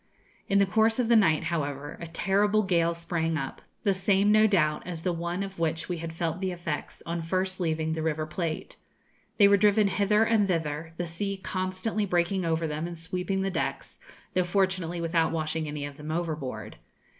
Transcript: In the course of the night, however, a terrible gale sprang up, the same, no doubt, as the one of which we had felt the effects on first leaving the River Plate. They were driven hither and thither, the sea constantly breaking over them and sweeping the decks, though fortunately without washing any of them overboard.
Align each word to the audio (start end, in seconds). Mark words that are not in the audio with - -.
In 0.49 0.57
the 0.57 0.65
course 0.65 0.97
of 0.97 1.09
the 1.09 1.15
night, 1.15 1.43
however, 1.43 1.95
a 2.01 2.07
terrible 2.07 2.63
gale 2.63 2.95
sprang 2.95 3.37
up, 3.37 3.61
the 3.83 3.93
same, 3.93 4.31
no 4.31 4.47
doubt, 4.47 4.81
as 4.87 5.03
the 5.03 5.13
one 5.13 5.43
of 5.43 5.59
which 5.59 5.87
we 5.89 5.97
had 5.97 6.11
felt 6.11 6.39
the 6.41 6.51
effects 6.51 7.03
on 7.05 7.21
first 7.21 7.59
leaving 7.59 7.93
the 7.93 8.01
River 8.01 8.25
Plate. 8.25 8.77
They 9.37 9.47
were 9.47 9.57
driven 9.57 9.89
hither 9.89 10.23
and 10.23 10.47
thither, 10.47 10.89
the 10.97 11.05
sea 11.05 11.37
constantly 11.37 12.07
breaking 12.07 12.45
over 12.45 12.65
them 12.65 12.87
and 12.87 12.97
sweeping 12.97 13.43
the 13.43 13.51
decks, 13.51 13.99
though 14.33 14.43
fortunately 14.43 14.99
without 15.01 15.31
washing 15.31 15.67
any 15.67 15.85
of 15.85 15.97
them 15.97 16.09
overboard. 16.09 16.77